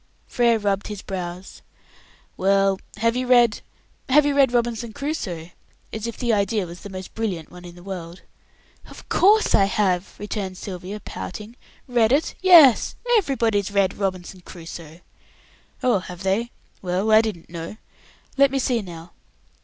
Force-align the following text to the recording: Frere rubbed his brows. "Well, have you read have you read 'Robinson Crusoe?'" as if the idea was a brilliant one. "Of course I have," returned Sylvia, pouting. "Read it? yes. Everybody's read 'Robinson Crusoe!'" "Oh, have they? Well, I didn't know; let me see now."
Frere 0.25 0.57
rubbed 0.57 0.87
his 0.87 1.03
brows. 1.03 1.61
"Well, 2.35 2.79
have 2.97 3.15
you 3.15 3.27
read 3.27 3.61
have 4.09 4.25
you 4.25 4.33
read 4.35 4.51
'Robinson 4.51 4.93
Crusoe?'" 4.93 5.51
as 5.93 6.07
if 6.07 6.17
the 6.17 6.33
idea 6.33 6.65
was 6.65 6.83
a 6.83 6.89
brilliant 7.13 7.51
one. 7.51 7.65
"Of 8.87 9.09
course 9.09 9.53
I 9.53 9.65
have," 9.65 10.15
returned 10.17 10.57
Sylvia, 10.57 11.01
pouting. 11.01 11.55
"Read 11.87 12.11
it? 12.11 12.33
yes. 12.41 12.95
Everybody's 13.15 13.69
read 13.69 13.95
'Robinson 13.95 14.41
Crusoe!'" 14.41 15.01
"Oh, 15.83 15.99
have 15.99 16.23
they? 16.23 16.49
Well, 16.81 17.11
I 17.11 17.21
didn't 17.21 17.51
know; 17.51 17.77
let 18.37 18.49
me 18.49 18.57
see 18.57 18.81
now." 18.81 19.11